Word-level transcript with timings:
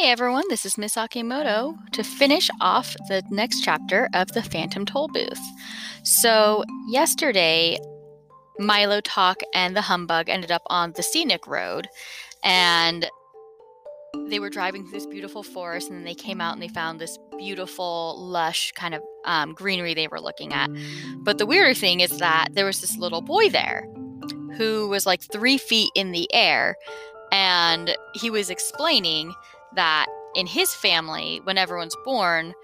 Hey 0.00 0.10
everyone, 0.10 0.44
this 0.48 0.64
is 0.64 0.78
Miss 0.78 0.96
Akimoto 0.96 1.76
to 1.92 2.02
finish 2.02 2.48
off 2.62 2.96
the 3.10 3.22
next 3.28 3.60
chapter 3.60 4.08
of 4.14 4.32
the 4.32 4.42
Phantom 4.42 4.86
Tollbooth. 4.86 5.38
So, 6.04 6.64
yesterday, 6.88 7.78
Milo 8.58 9.02
Tock 9.02 9.42
and 9.52 9.76
the 9.76 9.82
Humbug 9.82 10.30
ended 10.30 10.50
up 10.50 10.62
on 10.68 10.94
the 10.94 11.02
scenic 11.02 11.46
road 11.46 11.86
and 12.42 13.10
they 14.28 14.40
were 14.40 14.48
driving 14.48 14.84
through 14.84 15.00
this 15.00 15.06
beautiful 15.06 15.42
forest 15.42 15.90
and 15.90 15.98
then 15.98 16.04
they 16.04 16.14
came 16.14 16.40
out 16.40 16.54
and 16.54 16.62
they 16.62 16.68
found 16.68 16.98
this 16.98 17.18
beautiful, 17.36 18.16
lush 18.18 18.72
kind 18.72 18.94
of 18.94 19.02
um, 19.26 19.52
greenery 19.52 19.92
they 19.92 20.08
were 20.08 20.18
looking 20.18 20.54
at. 20.54 20.70
But 21.18 21.36
the 21.36 21.44
weirder 21.44 21.74
thing 21.74 22.00
is 22.00 22.16
that 22.20 22.48
there 22.52 22.64
was 22.64 22.80
this 22.80 22.96
little 22.96 23.20
boy 23.20 23.50
there 23.50 23.86
who 24.56 24.88
was 24.88 25.04
like 25.04 25.20
three 25.30 25.58
feet 25.58 25.90
in 25.94 26.12
the 26.12 26.26
air 26.32 26.76
and 27.32 27.94
he 28.14 28.30
was 28.30 28.48
explaining 28.48 29.34
that 29.74 30.06
in 30.34 30.46
his 30.46 30.74
family, 30.74 31.40
when 31.44 31.58
everyone's 31.58 31.96
born, 32.04 32.54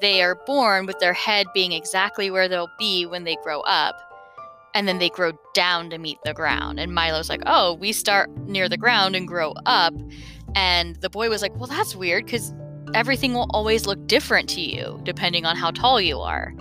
they 0.00 0.22
are 0.22 0.36
born 0.46 0.86
with 0.86 0.98
their 0.98 1.12
head 1.12 1.46
being 1.54 1.72
exactly 1.72 2.30
where 2.30 2.48
they'll 2.48 2.70
be 2.78 3.06
when 3.06 3.24
they 3.24 3.36
grow 3.42 3.60
up. 3.62 3.96
And 4.74 4.86
then 4.86 4.98
they 4.98 5.08
grow 5.08 5.32
down 5.54 5.90
to 5.90 5.98
meet 5.98 6.18
the 6.24 6.34
ground. 6.34 6.78
And 6.78 6.94
Milo's 6.94 7.28
like, 7.28 7.42
oh, 7.46 7.74
we 7.74 7.92
start 7.92 8.30
near 8.46 8.68
the 8.68 8.76
ground 8.76 9.16
and 9.16 9.26
grow 9.26 9.54
up. 9.66 9.94
And 10.54 10.96
the 10.96 11.10
boy 11.10 11.28
was 11.30 11.42
like, 11.42 11.54
well, 11.56 11.66
that's 11.66 11.96
weird 11.96 12.26
because 12.26 12.52
everything 12.94 13.34
will 13.34 13.48
always 13.50 13.86
look 13.86 14.06
different 14.06 14.48
to 14.50 14.60
you 14.60 15.00
depending 15.04 15.44
on 15.44 15.56
how 15.56 15.70
tall 15.70 16.00
you 16.00 16.20
are. 16.20 16.54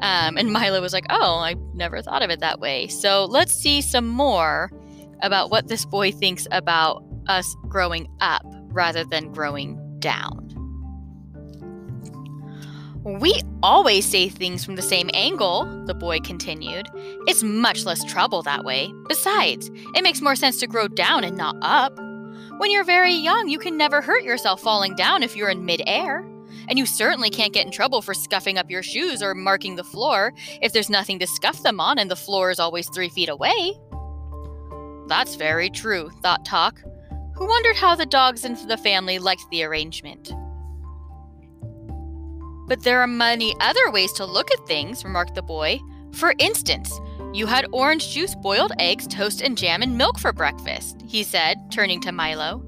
Um, 0.00 0.38
and 0.38 0.52
Milo 0.52 0.80
was 0.80 0.92
like, 0.92 1.06
oh, 1.10 1.38
I 1.38 1.54
never 1.74 2.00
thought 2.00 2.22
of 2.22 2.30
it 2.30 2.40
that 2.40 2.60
way. 2.60 2.86
So 2.86 3.26
let's 3.26 3.52
see 3.52 3.82
some 3.82 4.06
more 4.06 4.70
about 5.22 5.50
what 5.50 5.68
this 5.68 5.84
boy 5.84 6.12
thinks 6.12 6.46
about 6.50 7.04
us 7.28 7.54
growing 7.68 8.08
up 8.20 8.42
rather 8.70 9.04
than 9.04 9.32
growing 9.32 9.78
down. 10.00 10.50
We 13.02 13.40
always 13.62 14.04
say 14.04 14.28
things 14.28 14.62
from 14.62 14.76
the 14.76 14.82
same 14.82 15.08
angle, 15.14 15.64
the 15.86 15.94
boy 15.94 16.20
continued. 16.20 16.86
It's 17.26 17.42
much 17.42 17.86
less 17.86 18.04
trouble 18.04 18.42
that 18.42 18.64
way. 18.64 18.92
Besides, 19.08 19.70
it 19.94 20.02
makes 20.02 20.20
more 20.20 20.36
sense 20.36 20.58
to 20.58 20.66
grow 20.66 20.86
down 20.86 21.24
and 21.24 21.34
not 21.34 21.56
up. 21.62 21.96
When 22.58 22.70
you're 22.70 22.84
very 22.84 23.14
young, 23.14 23.48
you 23.48 23.58
can 23.58 23.78
never 23.78 24.02
hurt 24.02 24.22
yourself 24.22 24.60
falling 24.60 24.94
down 24.96 25.22
if 25.22 25.34
you're 25.34 25.48
in 25.48 25.64
midair. 25.64 26.26
And 26.68 26.78
you 26.78 26.84
certainly 26.84 27.30
can't 27.30 27.54
get 27.54 27.64
in 27.64 27.72
trouble 27.72 28.02
for 28.02 28.12
scuffing 28.12 28.58
up 28.58 28.70
your 28.70 28.82
shoes 28.82 29.22
or 29.22 29.34
marking 29.34 29.76
the 29.76 29.84
floor 29.84 30.34
if 30.60 30.74
there's 30.74 30.90
nothing 30.90 31.18
to 31.20 31.26
scuff 31.26 31.62
them 31.62 31.80
on 31.80 31.98
and 31.98 32.10
the 32.10 32.16
floor 32.16 32.50
is 32.50 32.60
always 32.60 32.90
three 32.90 33.08
feet 33.08 33.30
away. 33.30 33.78
That's 35.08 35.36
very 35.36 35.70
true, 35.70 36.10
thought 36.22 36.44
Tock 36.44 36.82
who 37.40 37.48
wondered 37.48 37.74
how 37.74 37.96
the 37.96 38.04
dogs 38.04 38.44
in 38.44 38.52
the 38.68 38.76
family 38.76 39.18
liked 39.18 39.46
the 39.50 39.64
arrangement. 39.64 40.30
But 42.68 42.82
there 42.82 43.00
are 43.00 43.06
many 43.06 43.56
other 43.60 43.90
ways 43.90 44.12
to 44.12 44.26
look 44.26 44.50
at 44.52 44.66
things, 44.66 45.04
remarked 45.04 45.34
the 45.34 45.42
boy. 45.42 45.80
For 46.12 46.34
instance, 46.38 47.00
you 47.32 47.46
had 47.46 47.66
orange 47.72 48.10
juice, 48.10 48.34
boiled 48.34 48.72
eggs, 48.78 49.06
toast, 49.06 49.40
and 49.40 49.56
jam 49.56 49.80
and 49.80 49.96
milk 49.96 50.18
for 50.18 50.34
breakfast, 50.34 51.02
he 51.06 51.22
said, 51.22 51.56
turning 51.72 52.02
to 52.02 52.12
Milo. 52.12 52.62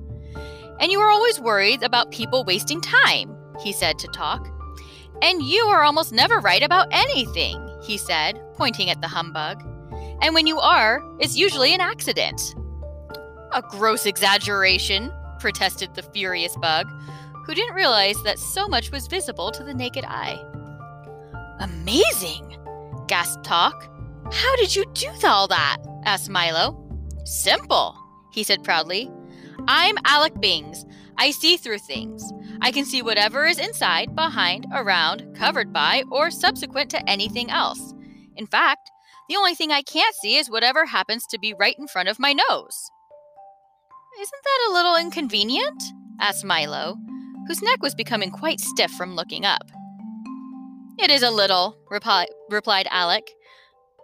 And 0.81 0.91
you 0.91 0.99
were 0.99 1.11
always 1.11 1.39
worried 1.39 1.83
about 1.83 2.11
people 2.11 2.43
wasting 2.43 2.81
time, 2.81 3.37
he 3.63 3.73
said 3.73 3.99
to 3.99 4.09
Tock. 4.09 4.49
And 5.21 5.43
you 5.43 5.65
are 5.65 5.83
almost 5.83 6.15
never 6.15 6.39
right 6.41 6.63
about 6.63 6.89
anything, 6.91 7.79
he 7.83 7.99
said, 7.99 8.41
pointing 8.55 8.89
at 8.89 9.03
the 9.03 9.09
humbug. 9.09 9.63
And 10.23 10.35
when 10.35 10.47
you 10.47 10.59
are, 10.61 11.03
it's 11.21 11.37
usually 11.37 11.75
an 11.75 11.83
accident. 11.83 12.55
A 13.55 13.63
gross 13.63 14.07
exaggeration, 14.07 15.13
protested 15.39 15.95
the 15.95 16.03
furious 16.03 16.57
bug, 16.57 16.87
who 17.45 17.55
didn't 17.55 17.75
realize 17.75 18.23
that 18.23 18.39
so 18.39 18.67
much 18.67 18.91
was 18.91 19.07
visible 19.07 19.51
to 19.51 19.63
the 19.63 19.75
naked 19.75 20.05
eye. 20.05 20.41
Amazing! 21.61 22.57
gasped 23.09 23.45
Tock. 23.45 23.89
How 24.33 24.57
did 24.57 24.75
you 24.75 24.87
do 24.95 25.11
all 25.25 25.49
that? 25.49 25.79
asked 26.05 26.31
Milo. 26.31 26.79
Simple, 27.25 27.95
he 28.33 28.43
said 28.43 28.65
proudly. 28.65 29.11
I'm 29.69 29.99
Alec 30.05 30.41
Bings. 30.41 30.87
I 31.19 31.31
see 31.31 31.57
through 31.59 31.81
things. 31.81 32.33
I 32.63 32.71
can 32.71 32.87
see 32.87 33.03
whatever 33.03 33.45
is 33.45 33.59
inside, 33.59 34.17
behind, 34.17 34.67
around, 34.73 35.37
covered 35.37 35.73
by, 35.73 36.05
or 36.11 36.31
subsequent 36.31 36.91
to 36.91 37.11
anything 37.11 37.51
else. 37.51 37.93
In 38.37 38.47
fact, 38.47 38.91
the 39.29 39.37
only 39.37 39.55
thing 39.55 39.71
I 39.71 39.83
can't 39.83 40.15
see 40.17 40.37
is 40.37 40.51
whatever 40.51 40.87
happens 40.87 41.27
to 41.27 41.39
be 41.39 41.55
right 41.55 41.77
in 41.79 41.87
front 41.87 42.09
of 42.09 42.19
my 42.19 42.33
nose. 42.33 42.91
Isn't 44.21 44.43
that 44.45 44.69
a 44.69 44.73
little 44.75 44.97
inconvenient? 44.97 45.83
asked 46.21 46.45
Milo, 46.45 46.97
whose 47.49 47.63
neck 47.63 47.83
was 47.83 47.95
becoming 47.95 48.31
quite 48.31 48.61
stiff 48.61 48.91
from 48.93 49.17
looking 49.17 49.45
up. 49.45 49.71
It 50.99 51.11
is 51.11 51.23
a 51.23 51.31
little, 51.31 51.79
repli- 51.91 52.27
replied 52.51 52.87
Alec. 52.91 53.31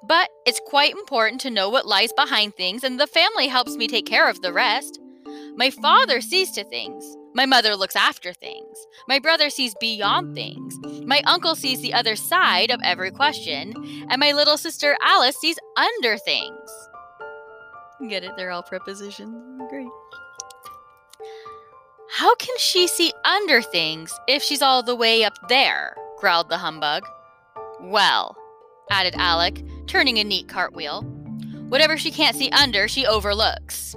But 0.08 0.30
it's 0.46 0.60
quite 0.66 0.94
important 0.94 1.40
to 1.42 1.50
know 1.50 1.68
what 1.68 1.86
lies 1.86 2.12
behind 2.14 2.54
things, 2.54 2.84
and 2.84 2.98
the 2.98 3.06
family 3.06 3.48
helps 3.48 3.76
me 3.76 3.86
take 3.86 4.06
care 4.06 4.28
of 4.28 4.40
the 4.40 4.52
rest. 4.52 4.98
My 5.56 5.70
father 5.70 6.20
sees 6.20 6.52
to 6.52 6.64
things. 6.64 7.04
My 7.34 7.46
mother 7.46 7.76
looks 7.76 7.94
after 7.94 8.32
things. 8.32 8.86
My 9.06 9.18
brother 9.18 9.50
sees 9.50 9.74
beyond 9.80 10.34
things. 10.34 10.76
My 11.04 11.20
uncle 11.26 11.54
sees 11.54 11.82
the 11.82 11.94
other 11.94 12.16
side 12.16 12.70
of 12.70 12.80
every 12.82 13.10
question. 13.10 13.74
And 14.08 14.18
my 14.18 14.32
little 14.32 14.56
sister 14.56 14.96
Alice 15.02 15.36
sees 15.36 15.58
under 15.76 16.16
things. 16.16 16.87
Get 18.06 18.24
it? 18.24 18.32
They're 18.36 18.50
all 18.50 18.62
prepositions. 18.62 19.34
Great. 19.70 19.88
How 22.10 22.34
can 22.36 22.56
she 22.58 22.86
see 22.86 23.12
under 23.24 23.62
things 23.62 24.12
if 24.28 24.42
she's 24.42 24.62
all 24.62 24.82
the 24.82 24.94
way 24.94 25.24
up 25.24 25.36
there? 25.48 25.96
growled 26.18 26.48
the 26.48 26.58
humbug. 26.58 27.04
Well, 27.80 28.36
added 28.90 29.14
Alec, 29.16 29.62
turning 29.86 30.18
a 30.18 30.24
neat 30.24 30.48
cartwheel, 30.48 31.02
whatever 31.68 31.96
she 31.96 32.10
can't 32.10 32.36
see 32.36 32.50
under, 32.50 32.88
she 32.88 33.06
overlooks. 33.06 33.94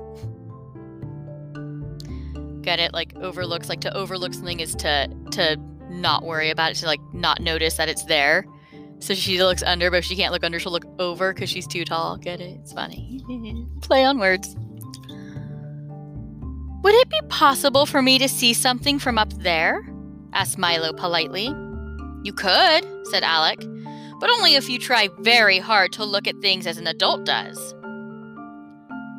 Get 2.61 2.79
it? 2.79 2.93
Like 2.93 3.15
overlooks, 3.17 3.69
like 3.69 3.81
to 3.81 3.95
overlook 3.95 4.33
something 4.33 4.59
is 4.59 4.75
to 4.75 5.09
to 5.31 5.57
not 5.89 6.23
worry 6.23 6.51
about 6.51 6.71
it, 6.71 6.75
to 6.75 6.85
like 6.85 7.01
not 7.11 7.41
notice 7.41 7.75
that 7.77 7.89
it's 7.89 8.05
there. 8.05 8.45
So 9.01 9.15
she 9.15 9.43
looks 9.43 9.63
under, 9.63 9.89
but 9.89 9.97
if 9.97 10.05
she 10.05 10.15
can't 10.15 10.31
look 10.31 10.43
under, 10.43 10.59
she'll 10.59 10.71
look 10.71 10.85
over 10.99 11.33
because 11.33 11.49
she's 11.49 11.65
too 11.65 11.83
tall. 11.83 12.17
Get 12.17 12.39
it? 12.39 12.59
It's 12.61 12.71
funny. 12.71 13.19
Play 13.81 14.05
on 14.05 14.19
words. 14.19 14.55
Would 16.83 16.95
it 16.95 17.09
be 17.09 17.19
possible 17.27 17.85
for 17.85 18.01
me 18.01 18.19
to 18.19 18.29
see 18.29 18.53
something 18.53 18.99
from 18.99 19.17
up 19.17 19.33
there? 19.33 19.87
asked 20.33 20.57
Milo 20.57 20.93
politely. 20.93 21.47
You 22.23 22.33
could, 22.33 22.85
said 23.07 23.23
Alec, 23.23 23.59
but 24.19 24.29
only 24.29 24.53
if 24.53 24.69
you 24.69 24.77
try 24.77 25.09
very 25.19 25.57
hard 25.57 25.91
to 25.93 26.05
look 26.05 26.27
at 26.27 26.37
things 26.39 26.67
as 26.67 26.77
an 26.77 26.85
adult 26.87 27.25
does. 27.25 27.73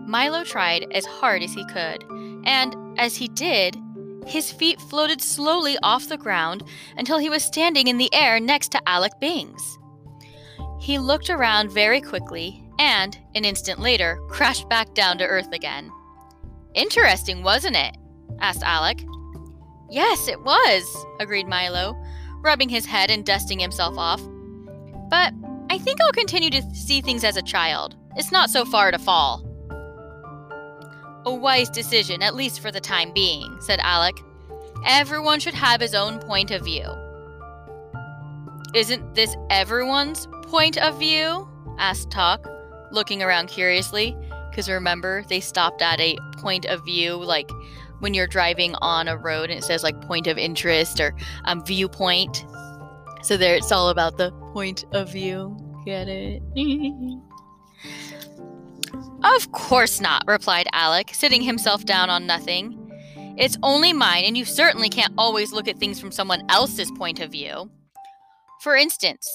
Milo 0.06 0.44
tried 0.44 0.86
as 0.92 1.04
hard 1.06 1.42
as 1.42 1.52
he 1.52 1.64
could, 1.66 2.04
and 2.44 2.76
as 2.98 3.16
he 3.16 3.28
did, 3.28 3.76
his 4.26 4.52
feet 4.52 4.80
floated 4.80 5.20
slowly 5.20 5.76
off 5.82 6.08
the 6.08 6.16
ground 6.16 6.62
until 6.96 7.18
he 7.18 7.30
was 7.30 7.44
standing 7.44 7.88
in 7.88 7.98
the 7.98 8.12
air 8.14 8.40
next 8.40 8.72
to 8.72 8.88
Alec 8.88 9.12
Bings. 9.20 9.78
He 10.80 10.98
looked 10.98 11.30
around 11.30 11.70
very 11.70 12.00
quickly 12.00 12.62
and, 12.78 13.16
an 13.34 13.44
instant 13.44 13.78
later, 13.78 14.18
crashed 14.28 14.68
back 14.68 14.94
down 14.94 15.18
to 15.18 15.26
earth 15.26 15.52
again. 15.52 15.90
Interesting, 16.74 17.42
wasn't 17.42 17.76
it? 17.76 17.96
asked 18.40 18.62
Alec. 18.62 19.04
Yes, 19.90 20.26
it 20.26 20.42
was, 20.42 21.06
agreed 21.20 21.46
Milo, 21.46 21.94
rubbing 22.42 22.68
his 22.68 22.86
head 22.86 23.10
and 23.10 23.24
dusting 23.24 23.58
himself 23.58 23.96
off. 23.98 24.22
But 25.10 25.34
I 25.70 25.78
think 25.78 26.00
I'll 26.00 26.12
continue 26.12 26.50
to 26.50 26.62
see 26.74 27.00
things 27.00 27.24
as 27.24 27.36
a 27.36 27.42
child. 27.42 27.96
It's 28.16 28.32
not 28.32 28.50
so 28.50 28.64
far 28.64 28.90
to 28.90 28.98
fall. 28.98 29.46
A 31.24 31.32
wise 31.34 31.70
decision, 31.70 32.22
at 32.22 32.34
least 32.34 32.60
for 32.60 32.70
the 32.70 32.80
time 32.80 33.12
being, 33.12 33.56
said 33.60 33.78
Alec. 33.80 34.16
Everyone 34.84 35.38
should 35.38 35.54
have 35.54 35.80
his 35.80 35.94
own 35.94 36.18
point 36.18 36.50
of 36.50 36.64
view. 36.64 36.86
Isn't 38.74 39.14
this 39.14 39.36
everyone's 39.50 40.26
point 40.42 40.78
of 40.78 40.98
view? 40.98 41.48
asked 41.78 42.10
Tock, 42.10 42.46
looking 42.90 43.22
around 43.22 43.48
curiously. 43.48 44.16
Because 44.50 44.68
remember, 44.68 45.24
they 45.28 45.40
stopped 45.40 45.80
at 45.80 46.00
a 46.00 46.16
point 46.38 46.66
of 46.66 46.84
view, 46.84 47.14
like 47.14 47.50
when 48.00 48.14
you're 48.14 48.26
driving 48.26 48.74
on 48.82 49.06
a 49.06 49.16
road 49.16 49.48
and 49.48 49.58
it 49.58 49.62
says 49.62 49.84
like 49.84 50.00
point 50.02 50.26
of 50.26 50.36
interest 50.36 51.00
or 51.00 51.14
um, 51.44 51.64
viewpoint. 51.64 52.44
So 53.22 53.36
there, 53.36 53.54
it's 53.54 53.70
all 53.70 53.90
about 53.90 54.18
the 54.18 54.32
point 54.52 54.84
of 54.92 55.12
view. 55.12 55.56
Get 55.86 56.08
it? 56.08 56.42
Of 59.24 59.52
course 59.52 60.00
not, 60.00 60.24
replied 60.26 60.66
Alec, 60.72 61.10
sitting 61.12 61.42
himself 61.42 61.84
down 61.84 62.10
on 62.10 62.26
nothing. 62.26 62.78
It's 63.38 63.56
only 63.62 63.92
mine, 63.92 64.24
and 64.24 64.36
you 64.36 64.44
certainly 64.44 64.88
can't 64.88 65.14
always 65.16 65.52
look 65.52 65.68
at 65.68 65.78
things 65.78 66.00
from 66.00 66.12
someone 66.12 66.44
else's 66.48 66.90
point 66.92 67.20
of 67.20 67.30
view. 67.30 67.70
For 68.60 68.76
instance, 68.76 69.28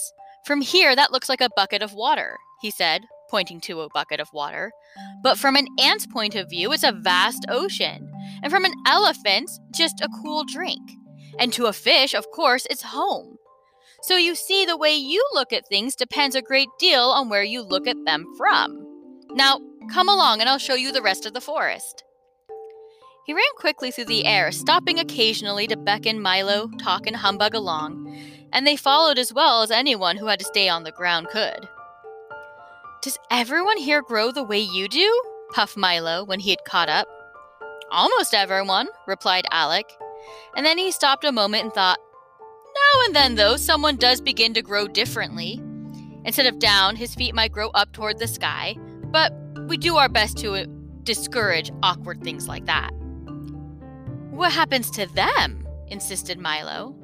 from 0.45 0.61
here 0.61 0.95
that 0.95 1.11
looks 1.11 1.29
like 1.29 1.41
a 1.41 1.49
bucket 1.55 1.81
of 1.81 1.93
water, 1.93 2.37
he 2.61 2.69
said, 2.69 3.03
pointing 3.29 3.59
to 3.61 3.81
a 3.81 3.89
bucket 3.89 4.19
of 4.19 4.31
water. 4.33 4.71
But 5.21 5.37
from 5.37 5.55
an 5.55 5.67
ant's 5.79 6.07
point 6.07 6.35
of 6.35 6.49
view, 6.49 6.71
it's 6.71 6.83
a 6.83 6.91
vast 6.91 7.45
ocean. 7.49 8.11
And 8.43 8.51
from 8.51 8.65
an 8.65 8.73
elephant, 8.85 9.49
just 9.75 10.01
a 10.01 10.09
cool 10.21 10.43
drink. 10.45 10.81
And 11.39 11.51
to 11.53 11.65
a 11.65 11.73
fish, 11.73 12.13
of 12.13 12.29
course, 12.31 12.65
it's 12.69 12.81
home. 12.81 13.37
So 14.01 14.15
you 14.15 14.35
see, 14.35 14.65
the 14.65 14.77
way 14.77 14.95
you 14.95 15.25
look 15.33 15.51
at 15.51 15.67
things 15.67 15.95
depends 15.95 16.35
a 16.35 16.41
great 16.41 16.69
deal 16.79 17.01
on 17.01 17.29
where 17.29 17.43
you 17.43 17.61
look 17.61 17.87
at 17.87 17.97
them 18.05 18.25
from. 18.37 18.83
Now, 19.31 19.59
come 19.87 20.09
along 20.09 20.39
and 20.39 20.49
I'll 20.49 20.57
show 20.57 20.75
you 20.75 20.91
the 20.91 21.01
rest 21.01 21.25
of 21.25 21.33
the 21.33 21.41
forest. 21.41 22.03
He 23.25 23.33
ran 23.33 23.43
quickly 23.57 23.91
through 23.91 24.05
the 24.05 24.25
air, 24.25 24.51
stopping 24.51 24.99
occasionally 24.99 25.67
to 25.67 25.75
beckon 25.75 26.21
Milo, 26.21 26.69
Tock, 26.79 27.07
and 27.07 27.15
Humbug 27.15 27.53
along, 27.53 28.17
and 28.53 28.65
they 28.65 28.77
followed 28.77 29.19
as 29.19 29.33
well 29.33 29.63
as 29.63 29.71
anyone 29.71 30.15
who 30.15 30.27
had 30.27 30.39
to 30.39 30.45
stay 30.45 30.69
on 30.69 30.83
the 30.83 30.93
ground 30.93 31.27
could. 31.29 31.67
Does 33.01 33.19
everyone 33.29 33.77
here 33.77 34.01
grow 34.01 34.31
the 34.31 34.43
way 34.43 34.59
you 34.59 34.87
do? 34.87 35.21
puffed 35.51 35.77
Milo 35.77 36.23
when 36.23 36.39
he 36.39 36.49
had 36.49 36.65
caught 36.65 36.89
up. 36.89 37.07
Almost 37.91 38.33
everyone, 38.33 38.87
replied 39.07 39.45
Alec. 39.51 39.85
And 40.55 40.65
then 40.65 40.77
he 40.77 40.91
stopped 40.91 41.23
a 41.23 41.31
moment 41.31 41.63
and 41.63 41.73
thought, 41.73 41.99
Now 42.39 43.05
and 43.05 43.15
then, 43.15 43.35
though, 43.35 43.55
someone 43.57 43.95
does 43.95 44.19
begin 44.19 44.53
to 44.53 44.61
grow 44.61 44.87
differently. 44.87 45.61
Instead 46.25 46.45
of 46.47 46.59
down, 46.59 46.95
his 46.95 47.15
feet 47.15 47.33
might 47.35 47.51
grow 47.51 47.69
up 47.69 47.93
toward 47.93 48.19
the 48.19 48.27
sky, 48.27 48.75
but 49.11 49.31
we 49.67 49.77
do 49.77 49.97
our 49.97 50.09
best 50.09 50.37
to 50.39 50.53
uh, 50.53 50.65
discourage 51.03 51.71
awkward 51.83 52.21
things 52.23 52.47
like 52.47 52.65
that. 52.65 52.91
What 54.31 54.51
happens 54.51 54.91
to 54.91 55.05
them? 55.07 55.67
insisted 55.89 56.37
Milo. 56.37 56.95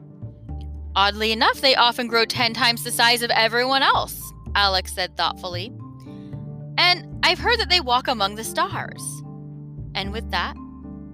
Oddly 0.96 1.32
enough, 1.32 1.62
they 1.62 1.76
often 1.76 2.08
grow 2.08 2.26
10 2.26 2.54
times 2.54 2.84
the 2.84 2.92
size 2.92 3.24
of 3.24 3.32
everyone 3.32 3.82
else, 3.82 4.22
Alex 4.56 4.94
said 4.94 5.16
thoughtfully. 5.18 5.72
And 6.78 7.20
I've 7.24 7.40
heard 7.40 7.60
that 7.60 7.70
they 7.70 7.80
walk 7.80 8.08
among 8.08 8.36
the 8.36 8.44
stars. 8.44 9.02
And 9.96 10.12
with 10.12 10.30
that, 10.32 10.56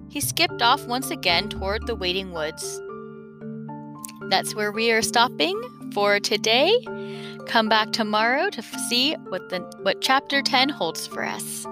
he 0.10 0.20
skipped 0.20 0.62
off 0.62 0.86
once 0.88 1.12
again 1.12 1.50
toward 1.50 1.86
the 1.86 1.96
waiting 1.96 2.34
woods. 2.34 2.82
That's 4.30 4.56
where 4.56 4.72
we 4.72 4.92
are 4.92 5.02
stopping 5.02 5.62
for 5.94 6.20
today. 6.20 6.72
Come 7.48 7.70
back 7.70 7.92
tomorrow 7.92 8.50
to 8.50 8.62
see 8.62 9.14
what 9.30 9.50
the 9.50 9.60
what 9.82 10.02
chapter 10.02 10.42
10 10.42 10.70
holds 10.70 11.08
for 11.08 11.24
us. 11.24 11.66